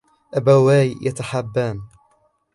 أبواي 0.33 0.95
يتحابان. 1.01 1.79